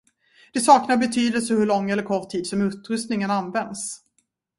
[0.53, 3.99] Det saknar betydelse hur lång eller kort tid som utrustningen används.